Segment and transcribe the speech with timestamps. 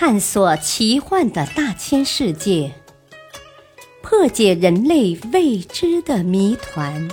[0.00, 2.72] 探索奇幻的大千世界，
[4.00, 7.10] 破解人类未知的谜团，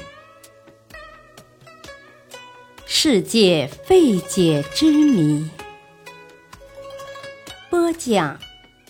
[2.85, 5.49] 世界未解之谜。
[7.71, 8.39] 播讲：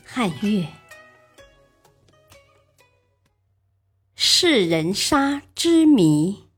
[0.03, 0.67] 汉乐。
[4.17, 6.49] 噬人鲨之谜。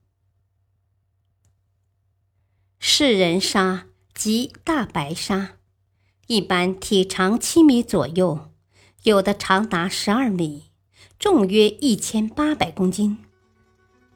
[2.80, 3.86] 噬人鲨
[4.16, 5.57] 即大白鲨。
[6.28, 8.50] 一般体长七米左右，
[9.04, 10.66] 有的长达十二米，
[11.18, 13.20] 重约一千八百公斤。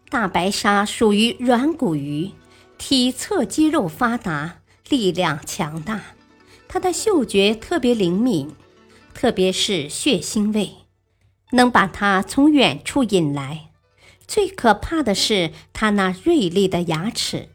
[0.09, 2.31] 大白鲨属于软骨鱼，
[2.77, 6.01] 体侧肌肉发达，力量强大。
[6.67, 8.53] 它的嗅觉特别灵敏，
[9.13, 10.71] 特别是血腥味，
[11.51, 13.69] 能把它从远处引来。
[14.27, 17.47] 最可怕的是它那锐利的牙齿，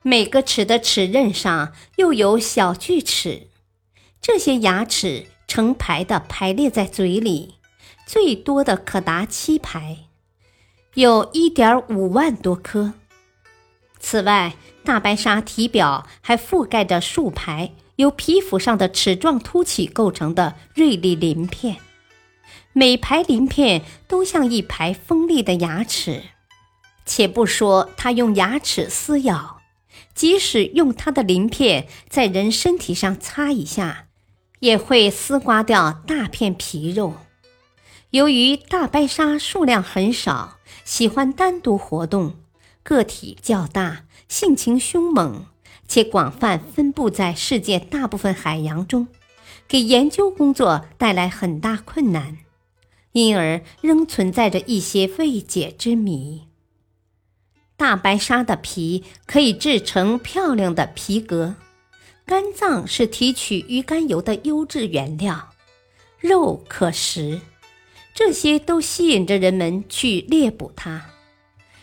[0.00, 3.48] 每个齿的齿刃上又有小锯齿。
[4.26, 7.56] 这些牙齿成排的排列在嘴里，
[8.06, 9.98] 最多的可达七排，
[10.94, 12.94] 有一点五万多颗。
[14.00, 21.76] 此外，大白鲨体表还覆盖着数排由皮肤上的齿状凸起构成的锐利鳞片，
[22.72, 26.22] 每排鳞片都像一排锋利的牙齿。
[27.04, 29.60] 且不说它用牙齿撕咬，
[30.14, 34.06] 即使用它的鳞片在人身体上擦一下。
[34.64, 37.12] 也会撕刮掉大片皮肉。
[38.08, 40.56] 由于大白鲨数量很少，
[40.86, 42.36] 喜欢单独活动，
[42.82, 45.44] 个体较大，性情凶猛，
[45.86, 49.08] 且广泛分布在世界大部分海洋中，
[49.68, 52.38] 给研究工作带来很大困难，
[53.12, 56.48] 因而仍存在着一些未解之谜。
[57.76, 61.56] 大白鲨的皮可以制成漂亮的皮革。
[62.26, 65.50] 肝脏是提取鱼肝油的优质原料，
[66.18, 67.42] 肉可食，
[68.14, 71.10] 这些都吸引着人们去猎捕它。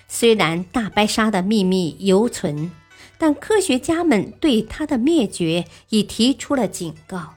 [0.07, 2.71] 虽然大白鲨的秘密犹存，
[3.19, 7.35] 但科学家们对它的灭绝已提出了警告。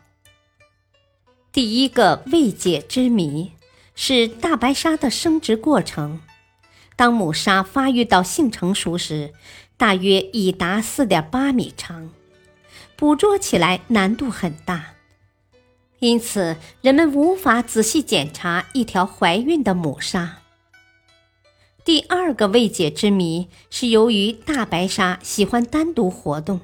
[1.52, 3.52] 第一个未解之谜
[3.94, 6.20] 是大白鲨的生殖过程。
[6.96, 9.34] 当母鲨发育到性成熟时，
[9.76, 12.10] 大约已达四点八米长。
[12.96, 14.94] 捕捉起来难度很大，
[15.98, 20.38] 因此人们无法仔细检查一条怀孕的母鲨。
[21.84, 26.60] 第二个未解之谜是，由于大白鲨喜欢单独活动，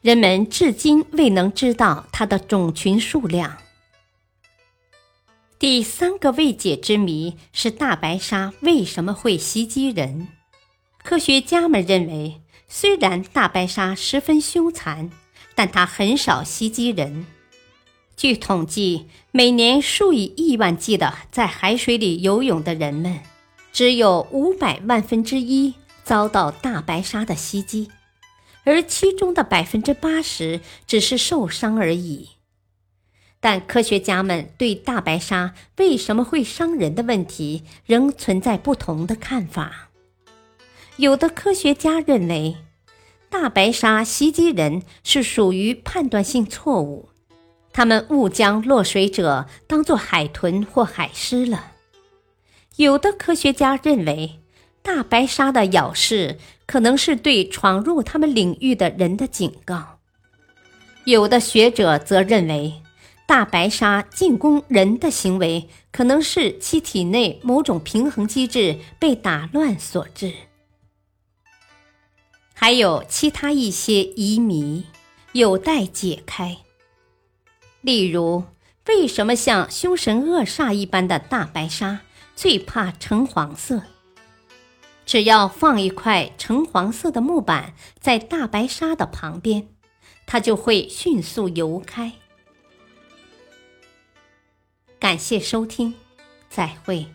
[0.00, 3.58] 人们至今未能知道它的种群数量。
[5.58, 10.28] 第三个未解之谜是，大白鲨为什么会袭击人？
[11.02, 15.10] 科学家们认为，虽然大白鲨十分凶残。
[15.58, 17.26] 但它很少袭击人。
[18.16, 23.18] 据统计，每年数以亿万计的在海水里游泳的人们，
[23.72, 25.74] 只有五百万分之一
[26.04, 27.90] 遭到大白鲨的袭击，
[28.62, 32.28] 而其中的百分之八十只是受伤而已。
[33.40, 39.88] 但科学家们对大白鲨为什么会伤人的问题仍存在不同的看法。
[40.98, 42.58] 有的科学家认为。
[43.30, 47.10] 大白鲨袭击人是属于判断性错误，
[47.72, 51.72] 他们误将落水者当作海豚或海狮了。
[52.76, 54.40] 有的科学家认为，
[54.82, 59.98] 大白鲨的咬噬可能是对闯入他们领域的人的警告。
[61.04, 62.82] 有的学者则认为，
[63.26, 70.32] 大白鲨进攻人的行为可能是其体内某种平衡机制被打乱所致。
[72.60, 74.84] 还有其他一些疑谜
[75.30, 76.58] 有待解开，
[77.82, 78.42] 例如，
[78.88, 82.00] 为什么像凶神恶煞一般的大白鲨
[82.34, 83.82] 最怕橙黄色？
[85.06, 89.68] 只要放一块橙黄色的木板在大白鲨的旁边，
[90.26, 92.12] 它就会迅速游开。
[94.98, 95.94] 感谢收听，
[96.50, 97.06] 再会。